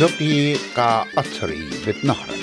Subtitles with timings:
[0.00, 2.42] زقي قا أطري بتنهرن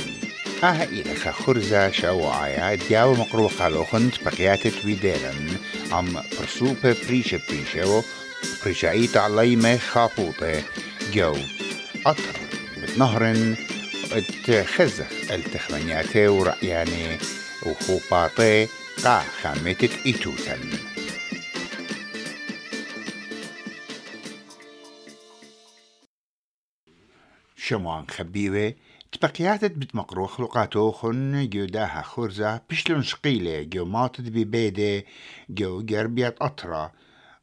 [0.63, 5.57] آه إلى خرزة شوعايا دياو مقروقة لوخنت بقياتت بيديرن
[5.91, 8.03] عم برسوبة بريشة بريشة
[8.63, 10.61] بريشايت علي ما خافوطة
[11.13, 11.35] جو
[12.05, 12.39] أطر
[12.83, 13.55] بتنهرن
[14.11, 17.17] اتخزخ التخمنياتي ورأياني
[17.65, 18.67] وخوباطي
[19.03, 20.86] قا خامتت إيتوتن
[27.67, 28.73] شموان خبيوة
[29.11, 35.05] تبقياتت بتمقروخ لقاتوخن جوداها خرزة بشلون شقيلة جو ماتت ببيدة
[35.49, 36.91] جو جربيات أطرة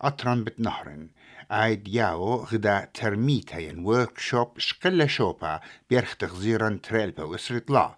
[0.00, 1.08] أطرا بتنهرن
[1.50, 5.60] عايد ياو غدا ترميتا ين ورك شوب شقلة شوبا
[5.90, 7.96] بيرخ تغزيرا تريلبا وسرطلا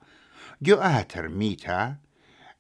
[0.63, 1.97] جو أها ترميتا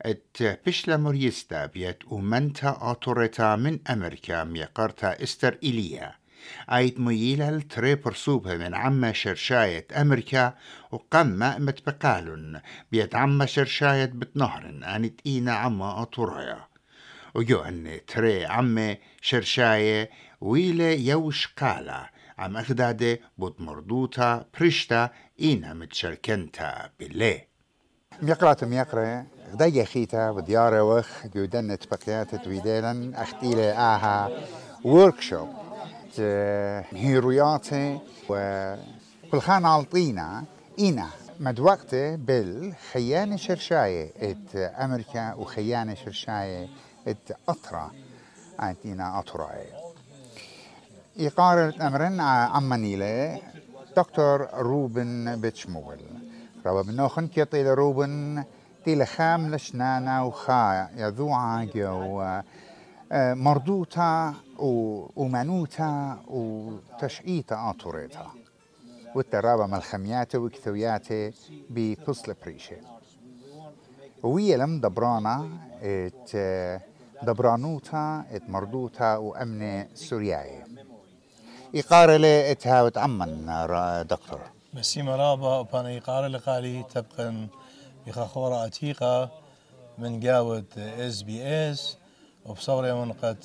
[0.02, 0.36] ات
[0.66, 6.25] بشلا موريستا بيت ومنتا أوتوريتا من أمريكا ميقرتا استر إليا
[6.68, 10.54] عيد مييلة التري برسوبها من عما شرشاية أمريكا
[10.92, 12.60] وقمة متبقالن
[12.92, 16.64] بيت عما شرشاية بتنهرن أنت إينا عما أطوريا
[17.34, 26.90] وجو أن تري عما شرشاية ويلة يوش قالا عم أخدادة بود مردوتا برشتا إينا متشركنتا
[27.00, 27.40] بالله
[28.22, 34.30] ميقرات ميقرة غدا خيتا بديارة وخ جودن تبقيات تويدالن أختيلة آها
[34.84, 35.65] وركشوب
[36.94, 40.44] هيروياتي وبالخان عالطينا
[40.78, 41.06] إينا.
[41.40, 46.68] مد وقته بالخيانة شرشاية إت أمريكا وخيانة شرشاية
[47.08, 47.90] إت أطرا.
[48.58, 49.66] عندنا أطراي
[51.18, 53.40] إقارة أمرن عمانيلة
[53.96, 55.98] دكتور روبن بتشمول
[56.66, 58.44] ربا بنوخن كيطيل روبن
[58.84, 62.22] تيل خام لشنانا وخا يذوعا جو.
[63.12, 64.34] مردوتا
[65.16, 68.26] ومنوتا وتشعيتا آطوريتا
[69.14, 71.32] والترابة ملخمياته وكثوياته
[71.70, 72.76] بكسل بريشة
[74.22, 75.48] ويا لم دبرانا
[75.82, 76.30] ات
[77.22, 80.64] دبرانوتا ات مردوتا وأمن سورياي
[81.74, 83.46] إقارة لي اتهاوت عمن
[84.10, 84.40] دكتور
[84.74, 87.46] مسي مرابا وبانا إقارة لقالي تبقى
[88.06, 89.30] بخخورة عتيقة
[89.98, 91.96] من جاود اس بي اس.
[92.48, 93.44] وبصوري من قد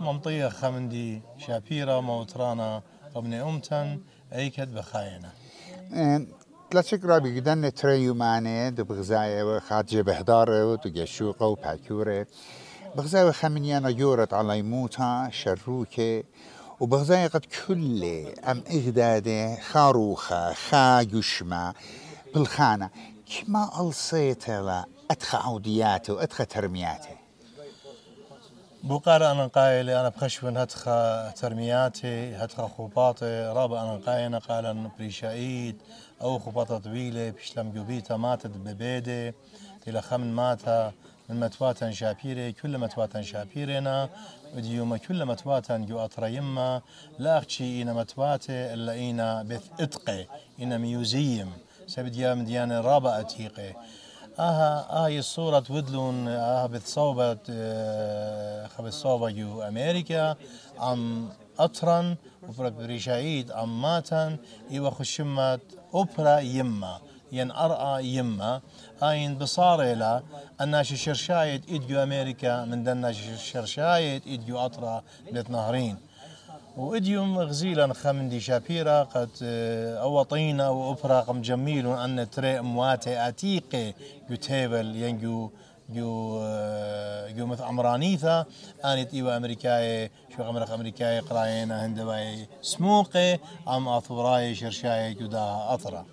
[0.00, 2.82] منطية خمندي شابيرة موترانا
[3.16, 4.00] ابن أمتن
[4.32, 5.30] أيكد بخاينة.
[6.72, 12.26] لا شكرا بجدن تريو ماني دو بغزاية وخاتجة بهدارة وتجشوقة وباكورة
[12.96, 16.22] بغزاية خمنيانا جورت على يموتا شروكة
[16.80, 18.04] وبغزاية قد كل
[18.44, 21.74] أم إغدادة خاروخة خا جشمة
[22.34, 22.90] بالخانة.
[23.26, 27.21] كما ألصيتها أدخى عودياته وأدخى ترمياته.
[28.82, 35.76] بوقار أنا قايل أنا بخشون هتخا ترمياتي هتخا خوباتي رابع أنا قايل قال بريشايد
[36.22, 39.34] أو خوباطة طويلة بشلم جوبيتا ماتت ببيدة
[39.86, 40.92] تلا خمن ماتا
[41.28, 44.08] من متواتا شابيرة كل متواتا شابيرنا
[44.56, 46.80] وديوما كل متواتا جو أطريما
[47.18, 50.26] لا أخشي إنا متواتا إلا إنا بث إتقي
[50.60, 51.52] إنا ميوزيم.
[51.86, 53.74] سبديا من ديانة رابع أتيقي
[54.38, 57.38] آها هاي الصورة ودلون آها بتصوبة
[58.66, 60.36] خبز صوبة جو أمريكا
[60.80, 61.28] ام
[61.58, 62.16] اطرن
[62.48, 64.36] وفرق بريشايد ام ماتن
[64.70, 65.60] ايوا خشمت
[65.94, 67.00] اوبرا يما
[67.32, 68.60] ين ارأى يما
[69.02, 70.22] هاين بصار لا
[70.60, 75.96] الناش شرشايد ايديو أمريكا من دنا شرشايد ايديو اطرا بيت نهرين
[76.76, 79.30] وإديوم غزيلا خمندي شابيرا قد
[80.02, 83.94] أوطينا وأبرا قم جميل أن تري أمواتي أتيقي
[84.30, 85.50] يتيبل ينجو
[85.90, 86.40] جو
[87.36, 88.44] جو مثل أمرانيثا
[88.84, 96.04] أني تيوا أمريكاي شو غمرق أمريكاي قراينا هندواي سموقي أم أثوراي شرشاي جدا أطرا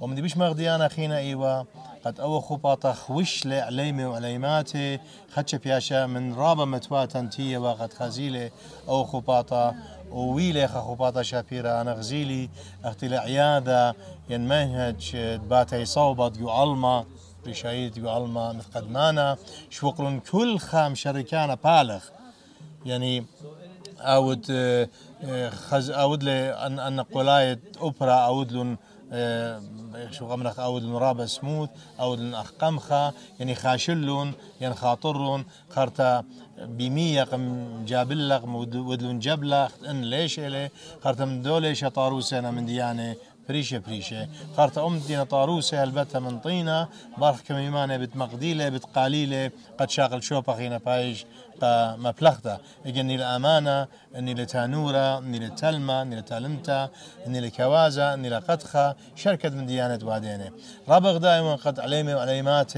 [0.00, 1.62] ومن بيش مغديانا خينا إيوا.
[2.04, 4.98] قد أو خباطة خوش لعليمي وعليماتي.
[5.34, 8.50] خدش بياشا من رابا متواتا تيا وقد خزيلي
[8.88, 9.74] أو خباطة
[10.10, 11.80] وويلي خباطة شابيرا.
[11.80, 12.50] أنا غزيلي.
[12.84, 13.94] أختي العيادة
[14.30, 15.16] ين منهج.
[15.50, 17.04] باتي صوبت علما.
[17.46, 18.52] رشايد يو علما.
[18.52, 19.36] مثل قدمانا
[19.70, 22.04] شوقلن كل خام شركانا بالغ.
[22.86, 23.24] يعني
[24.00, 24.46] أود
[25.50, 28.14] خز أود لي أن أن قلاية أوبرا.
[28.14, 28.76] أود لن
[30.10, 31.68] شو غمرخ أود رابا سموث
[32.00, 36.24] أود أخ قمخة يعني خاشلون يعني خاطرون خرتا
[36.58, 40.70] بمية قم جابلق ودلون جبلق إن ليش إلي؟
[41.04, 43.16] خرتا من دولة شطارو سنة من ديانة
[43.48, 44.28] بريشة بريشة.
[44.56, 46.88] قارت أم دينا طاروسة هلبتها من طينة
[47.18, 51.26] بارخ كميمانة بتمقديلة بتقاليلة قد شاغل شوبا خينا بايش
[51.98, 52.58] مبلغتا.
[52.86, 53.86] إجني لأمانة
[54.16, 56.90] إني لتانورة إني لتلمة إني لتالمتا
[57.26, 60.50] إني لكوازة إني لقدخة شركة من ديانة وادينة.
[60.88, 62.72] رابغ دائما قد عليمي وعليمات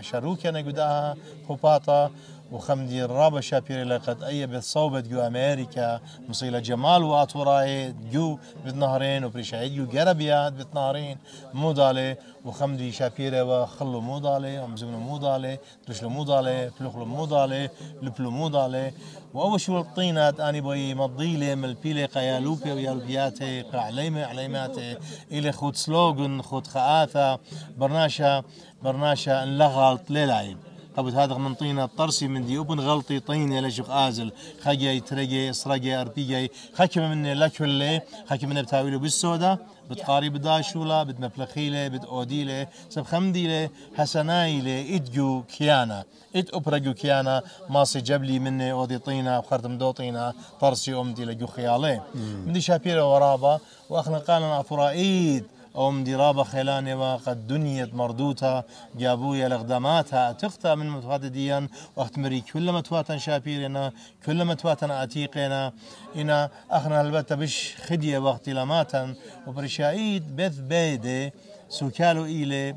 [0.00, 1.16] شروكي أنا قداها
[1.48, 2.10] خباطة.
[2.52, 6.00] وخمدي الرابع شابير لقد أي بالصوبة جو أمريكا.
[6.28, 11.18] مصيلة جمال وأطوراي جو بالنهرين وبريشايد جو جربيات بالنهرين
[11.54, 15.58] مودالي وخمدي شابيرة وخلو مودالي ومزمنو مودالي
[15.88, 17.70] درشلو مودالي فلوخلو مودالي
[18.02, 18.92] لبلو مودالي
[19.34, 24.96] وأول شو الطينات أني بوي مضيلة من البيلة قيالوبي ويالبياتي قعليمة عليماتي
[25.32, 27.38] إلي خود سلوغن خود خآثة
[27.76, 28.42] برناشا
[28.82, 30.58] برناشا انلغلط ليلايب
[30.96, 34.32] قبل هذا من طينة طرسي من دي وبن غلطي طينة لشق آزل.
[34.62, 36.50] خجي ترجي اسرجي أربيجي.
[36.74, 39.58] خكم من لكل خكم من بتاويله بالسودا
[39.90, 46.04] بتقاري بداشولا بد مفلخيله بد اوديله سب خمديله حسنايله ادجو كيانا.
[46.36, 47.42] إد اوبرجو كيانا.
[47.68, 52.00] ماسي جبلي مني أودي طينة وخرتم دو طينة طرسي أمدي لجو خيالي.
[52.46, 55.44] مدي شابيره ورابا وأخنا قالنا افرائيد
[55.78, 58.62] أم درابة خيلاني وقد دنيت مردوتا
[58.94, 63.92] جابويا لغدماتها تختا من متواتديا وقت مري كل متواتا شابيرنا
[64.26, 65.72] كل متواتا أتيقنا.
[66.16, 69.14] إنا أخنا البتة بش خدية وقت لماتا.
[69.46, 71.32] وبرشايد بث بيدي
[71.68, 72.76] سوكالو إيلي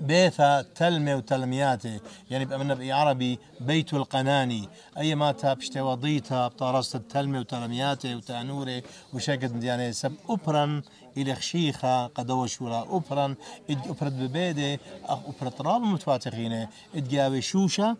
[0.00, 2.00] بيثا تلمي وتلمياتي.
[2.30, 4.68] يعني بأمنا بالعربي بيت القناني.
[4.98, 8.82] أي ما تابشتي وضيتا بطارست التلمي وتلمياتي وتأنوري.
[9.14, 10.82] وشكت يعني سب أبرا
[11.16, 13.34] إلى خشيخة قدوة شورا أبرا
[13.70, 17.96] إد أبرد ببيدي أخ أبرد راب متفاتخينة إد جاوي شوشة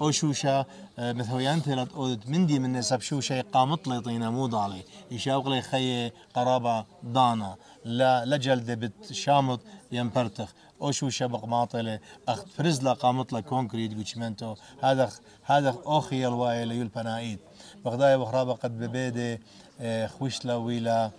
[0.00, 0.66] أو شوشة
[0.98, 5.62] آه، مثل ينتلت أودت مندي من نسب شوشة قامت لي طينا مو ضالي يشاوق لي
[5.62, 7.56] خي قرابة دانا.
[7.84, 9.60] لا لجلد بتشامط
[9.92, 10.52] ينبرتخ.
[10.82, 15.10] أو شو شبق ماطله اخ فرزلا قامت له كونكريت وشمنتو هذا
[15.44, 17.38] هذا أخي الوايل يول بنايد.
[17.84, 19.40] بغداي بخرابة قد ببيدي
[19.80, 21.10] آه، خوشلا ويلا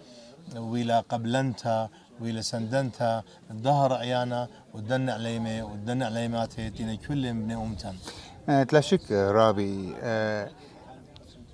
[0.58, 1.90] ويلا قبلنتا
[2.22, 7.96] ويلا سندنتا الظهر عيانا ودن عليمه ودن عليماتي تينا كل من أمتن.
[8.50, 9.96] آه، تلاشك رابي.
[10.02, 10.50] آه،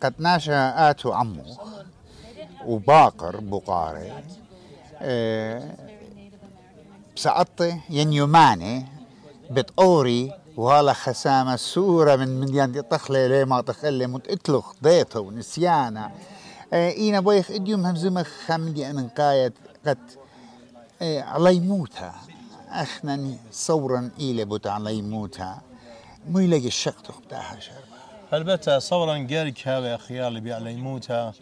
[0.01, 1.43] قد ناشا آتو عمو
[2.65, 4.13] وباقر بقاري.
[7.15, 8.85] بسقطي ينيوماني
[9.51, 16.11] بتقوري وهلا خسامة سورة من من يندي طخلة ليه ما تخلي متقتلخ ضيطه ونسيانة
[16.73, 19.53] آه إينا بويخ إديوم همزمخ خمدي أن قايت
[19.85, 19.97] قد
[21.01, 22.15] علي موتها.
[22.69, 25.61] أخنا صورا إيلي بوت علي موتها.
[26.29, 27.95] مو يلاقي الشق بتاعها شربة
[28.33, 31.33] البته صورا قارك هذا خيال اللي بيعلي موتها؟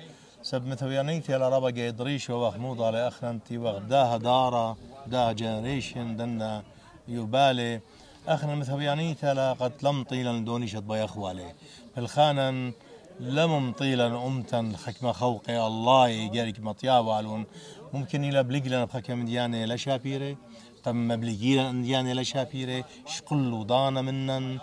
[0.44, 4.78] سب مثل يانيتي على ربا قيدريش وخموض على أخنتي وغداها دارة
[5.08, 6.64] دا جنريشن دنا
[7.08, 7.82] يبالي
[8.28, 11.54] اخنا مثبياني تلا قد لم طيلا دونيشت بيا أخوالي.
[11.98, 12.72] الخانا
[13.20, 15.68] لم طيلا امتا حكمة خوقي.
[15.68, 17.46] الله يجارك مطيابالون
[17.94, 20.36] ممكن إلى بلقلنا بحكم ديانة لا شابيره
[20.84, 24.60] تم مبلغينا ديانة لا شابيره شقل ودانا منن.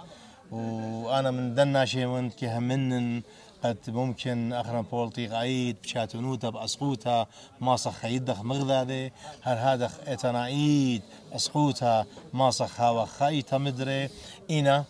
[0.50, 3.23] وأنا من دنا شيء وانت كهمنن
[3.64, 7.26] قد ممكن اخنا بولتي عيد بشاتنوتا بأسقوتا.
[7.61, 9.12] ماسخ يدخ مغذاذي
[9.43, 12.06] هل هذا اتنايد أسقوتا.
[12.32, 14.08] ماسخ هوا خايتا مدري
[14.50, 14.85] إنا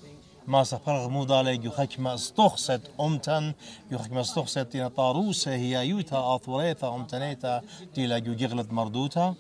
[0.50, 3.54] ما سفرغ مودالي يخك ما استخصت أمتن
[3.90, 7.62] يخك ما استخصت إن طاروسة هي يوتا أثوريتا أمتنيتا
[7.94, 9.34] تيلا يغلط مردوتا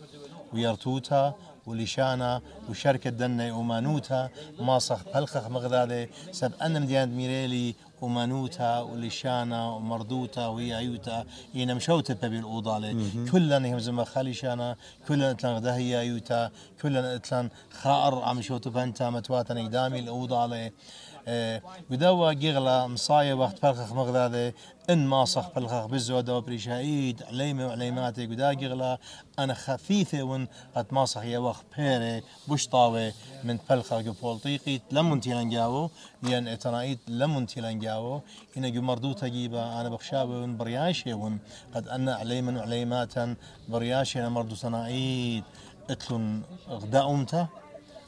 [0.52, 1.34] ويرتوتا
[1.70, 4.28] ولشانا وشركة دنا ومانوتا
[4.60, 11.24] ماسخ بلخخ مغذالي سب أنا مديان ميريلي ومانوتا ولشانا ومردوتا وهي عيوتا
[11.54, 12.92] ينا مشوتا بابي الأوضالي
[13.32, 14.76] كلنا هم زما خالي شانا
[15.08, 16.50] كلنا إتلان غدا هي عيوتا
[16.82, 17.46] كلنا إتلان
[17.80, 20.72] خائر عم شوتو بنتا متواتا قدامي الأوضالي
[21.90, 24.52] بدوا جيغلا مصايا وقت فرخخ مغذاذي
[24.90, 28.98] إن ما صخ بالخخ بالزودة وبريشايد عليمة وعليماتي قدا جيغلا
[29.38, 33.12] أنا خفيفة ون قد ما صخ يا وقت بيري بشطاوي
[33.44, 35.90] من فلخة بولطيقي لمن تيلانجاو
[36.22, 38.20] لأن اتنايد لمن تيلانجاو
[38.56, 41.38] أنا جو مردوتا جيبا أنا بخشاوي ون برياشي ون.
[41.74, 43.34] قد أنا عليما وعليماتا
[43.68, 45.44] برياشي أنا مردو تنايد
[45.90, 47.02] إتلون غدا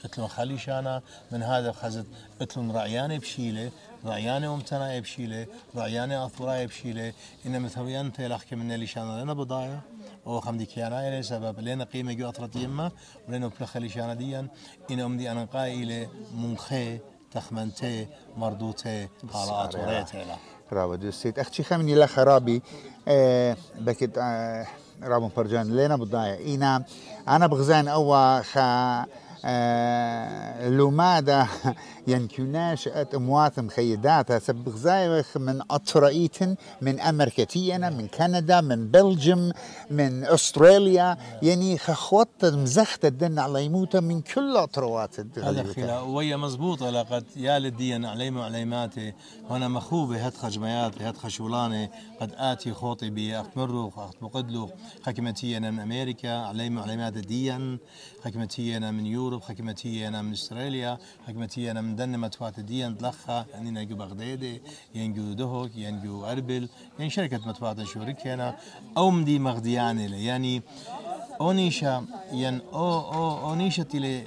[0.03, 2.07] امتا اتلون خليشانا من هذا خزت
[2.41, 3.71] اتلون رعياني بشيله
[4.05, 7.13] رعياني امتنا بشيله رعياني اثوراي بشيله
[7.47, 9.81] ان مثويان تلاخ من اللي شانا لنا بضايا
[10.27, 12.91] أو خمدي كيانا إلى سبب لنا قيمه جو اثرت يما
[13.29, 14.49] ولنا بلا خليشانا ديا
[14.91, 16.99] ان امدي أنا قايله منخي
[17.33, 18.07] تخمنتي
[18.37, 20.25] مردوتي قراءات وريتي
[20.73, 22.63] برافو دوستيت أختي خمني لا خرابي
[23.09, 24.19] آه بكت
[25.03, 26.85] رابن برجان لينا بضايع إينا
[27.29, 29.07] أنا بغزان أوا خا
[29.45, 31.49] آه لو ماذا
[32.07, 36.39] ينكوناش أت اموات مخيدات سب غزايخ من اطرائيت
[36.81, 39.53] من امريكتينا من كندا من بلجيم
[39.91, 41.17] من أستراليا.
[41.43, 44.57] يعني خخوت مزخت الدن على يموت من كل
[45.87, 49.13] خلا ويا مزبوطة لقد يا لديا عليم عليماتي
[49.51, 54.71] وأنا مخوبة هتخ جمياتي هتخ شولاني قد آتي خوطي بي اخت مروخ أخت مقدلو.
[55.07, 56.37] حكمتي أنا من أمريكا.
[56.37, 57.79] عليم عليمات ديا
[58.25, 58.91] حكمتي أنا
[59.33, 60.99] من يوروب حكمتي أنا من أستراليا
[61.29, 64.61] حكمتي أنا من دن متوات ديان دلخا يعني نجو بغدادي
[64.95, 68.57] ينجو دهوك ينجو أربل يعني شركة متوات شوركينا
[68.97, 70.63] أو مدي مغدياني يعني
[71.41, 74.27] أونيشا ين أو أو أونيشا تلي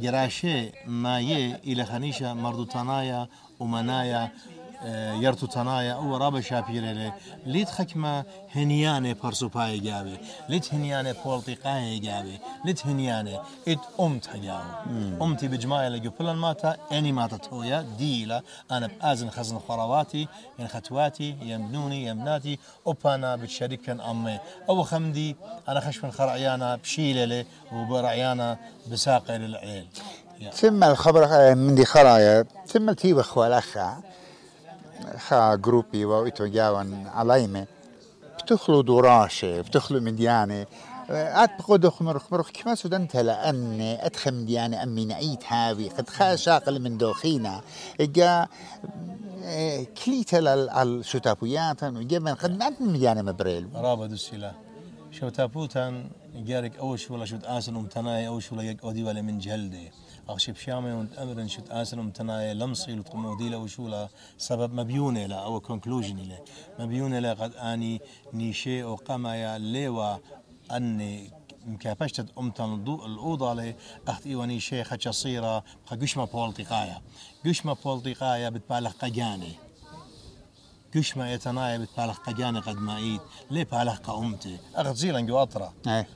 [0.00, 2.64] جراشي ما يه إلى خنيشة مردو
[5.52, 7.12] تنايا أو رابا شابيري
[7.46, 8.24] ليت خكمة
[8.54, 14.60] هنيانة برسوباي جابي ليت هنيانة بولتيقاي جابي ليت هنيانة ات امت هجاو
[15.22, 21.36] امتي بجماعة لجو بلان ماتا اني ماتا تويا ديلا أنا بازن خزن خرواتي ين خطواتي
[21.42, 25.36] ين بنوني ين بناتي اوبانا بتشاركن امي أو خمدي
[25.68, 28.58] أنا خشفن خرعيانا بشيلة وبرعيانا
[28.92, 29.86] بساقي للعيل
[30.52, 34.02] ثم الخبر من دي خرايا ثم التيبخ اخا
[35.18, 37.66] خا جروبي وإتو جاون عليمة
[38.38, 40.66] بتخلو دراشة بتخلو مديانة
[41.10, 46.36] قد بقود خمر خمر كما سودان تلا أني أدخل مديانة أمي نعيت هاوي قد خا
[46.36, 47.60] شاقل من دوخينا
[48.00, 48.46] إجا
[50.04, 50.38] كليتا
[50.82, 54.52] الشتابويات وجبن قد ما مديانة مبريل رابا دوسيلا
[55.10, 55.28] شو
[56.34, 59.90] جارك أول شو ولا شو آسن ومتناي أول شو ولا أودي ولا من جلدي
[60.28, 64.08] أخشب شامي وأنت أمرن شت آسن ومتناي لمصي لتقمودي له وشولا
[64.38, 66.38] سبب مبيونة لا أو كونكلوجن له
[66.78, 68.00] مبيونة لا قد أني
[68.34, 70.16] نيشي أو قمايا ليوا
[70.70, 71.30] أني
[71.66, 73.74] مكافشت أمتن الأوضة لي
[74.08, 77.02] أخت إيواني شيخة صيرة قشمة بولتقايا.
[77.46, 79.52] قشمة بولتقايا بتبالغ قجاني
[80.94, 83.20] كش ما يتنايا بتبالغ قجاني قد ما إيد.
[83.50, 85.72] ليه بالغ قومتي؟ اخذ زيلا جو اطرا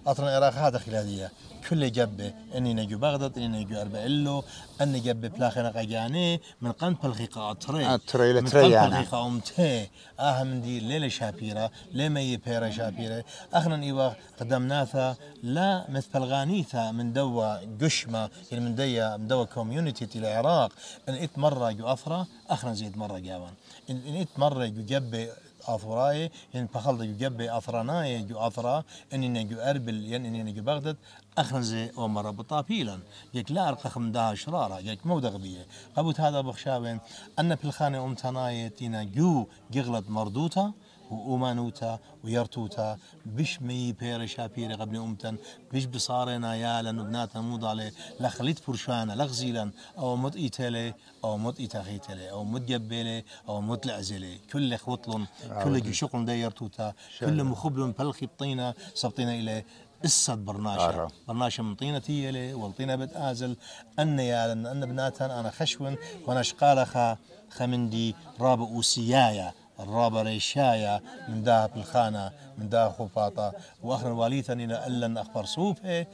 [0.07, 1.33] اطرا العراق هذا خلاليه
[1.71, 4.45] كل جبه إني نجو بغداد إني نجو اربعلو
[4.81, 7.95] إني جبه بلاخنا قجاني من قن بلغيقة أطري.
[7.95, 9.89] اطري من قن بلغيقة امتي
[10.21, 13.25] آه من دي ليلة شابيرة ليه ما يبيرة شابيرة.
[13.55, 20.19] اخنا إيوا قدمناثا لا مثل غانيثا من دوا قشمة يعني من ديا من دوا كوميونيتي
[20.19, 20.73] العراق.
[21.09, 23.53] إن إت مرة جو اثرا اخنا زيد مرة جاوان
[23.91, 25.29] ان ات مرة جو جبة
[25.69, 30.97] اثراي يعني بخلد جو جبة اثراناي جو اثرا إني نجو أربل يعني إني نجو بغداد
[31.39, 32.99] اخنزي ومر بطابيلا
[33.35, 35.67] يك لا أرقى خمدها شرارة يك مو دغبية
[35.97, 36.99] قبوت هذا بخشابين
[37.39, 40.73] أن بالخانة امتناية تينا جو جغلت مردوتا
[41.11, 45.37] وأمانوتا ويرتوتا بش مي بير شابيري قبل أمتن
[45.73, 50.95] بش بصارنا يا لنبناتا موضالي لخليت فرشانا لغزيلا أو مد إيتالي
[51.25, 55.27] أو مد إيتاغيتالي أو مد جبيلي أو مد لعزلي كل خوطلن
[55.65, 59.67] كل شغل دا يرتوتا كل مخبل بلخي بطينا سبطينا إليه
[60.05, 61.09] السد برناشا.
[61.29, 63.57] برناشا من طينة تيلي والطينة بتآزل
[63.99, 65.97] أن يا أن بناتها أنا خشون
[66.27, 67.17] وأنا شقالة
[67.51, 73.53] خمندي راب أوسيايا الرابع ريشايا من داه بالخانة من داه خفاطة.
[73.83, 76.07] وأخر واليتني إلى أخبر صوفة.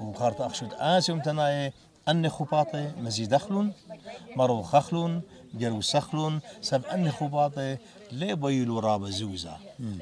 [0.00, 1.72] وخارت أخشد آسي ومتناي
[2.08, 3.72] أن خفاطة مزيد دخل
[4.36, 5.20] مرو خخل
[5.54, 7.78] جرو سخل سب أن خفاطة
[8.12, 9.56] ليه بيلو رابا زوزا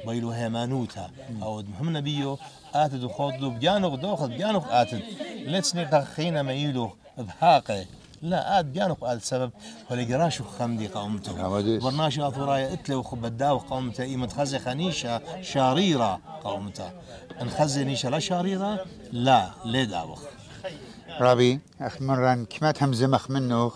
[0.06, 1.10] بيلو هيمانوتا.
[1.42, 2.38] أو مهم نبيو
[2.75, 5.02] آتد وخوض بجانو دوخد بجانو آتد.
[5.46, 7.87] لتسني تخينا ميلو بحاقه
[8.22, 9.50] لا آد جانو قال سبب.
[9.90, 16.90] ولا جراشو خمدي قومته برناش اثورايا إتلي وخبداو قومته إي متخزي خنيشة شاريرة قومته
[17.42, 19.87] انخزي نيشة لا شاريرة لا لي
[21.20, 23.72] رابي أخ مرة كمات مخ منه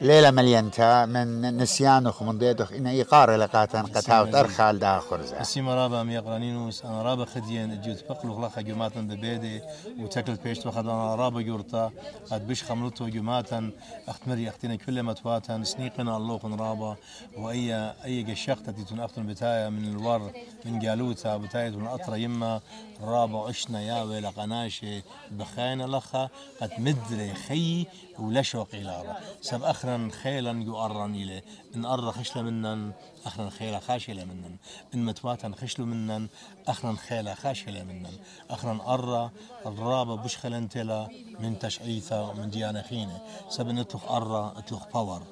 [0.00, 6.02] ليلة مليانتا من نسيانه من ضيدخ إن إيقار لقاتا قتاو ترخال دا خرزة اسيما رابا
[6.02, 9.60] مي قرانينوس أنا رابا خديان جوت بقلو خلاقا جماتا ببيدي
[9.98, 11.90] وتاكل بيشت وخد أنا رابا جورتا
[12.30, 13.70] قد بش خملتو جماتا
[14.08, 16.96] أختمري أختنا كل متواتا سنيقنا الله رابا
[17.38, 20.30] وأي أي قشاقتا تيتون أختن بتايا من الور
[20.64, 22.60] من جالوتا بتايا من أطرا يما
[23.02, 26.28] رابا عشنا يا ويلا قناشي بخاين لخا
[26.60, 27.86] قد مدري خي
[28.18, 31.42] ولا شوقي لارا سب أخرا خيلا يؤرن إلي.
[31.74, 32.92] إن أر خشل منن
[33.26, 34.56] أخرا خيلا خاشلة منن.
[34.94, 36.28] إن متواتا خشل منن
[36.68, 38.18] أخرا خيلا خاشلة منن.
[38.50, 39.30] أخرا أر
[39.66, 41.08] الرابة بش خلنتلا
[41.40, 43.20] من تشعيثة من ديانة خينة.
[43.48, 45.22] سب نتلخ أر إتلخ باور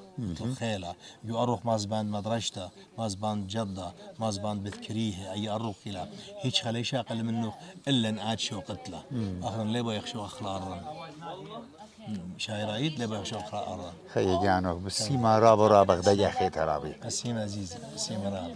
[0.59, 6.07] خيلة جو أروح مازبان مدرجته مازبان جدة مازبان بذكريه أي أروح كلا
[6.41, 7.53] هيك خليش أقل منه
[7.87, 9.03] إلا نقاد شو قتله.
[9.43, 10.81] آخر ليبا يخشو أخلارا
[12.37, 16.95] شايرايد ليبا يخشو أخلارا خي جانو بالسيما راب رابق دجا خيت رابي.
[17.05, 18.55] السيم عزيزي السيم راب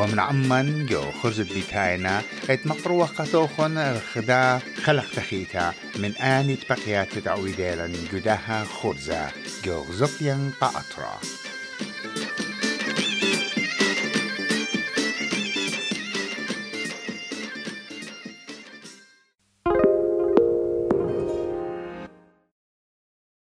[0.00, 7.92] ومن عمان جو خرز بيتاينا ات مقروة قطوخن الخدا خلق تخيتا من آن بقيات تعويدالا
[8.12, 9.28] جداها خرزة
[9.64, 11.20] جو زقيا قاطرة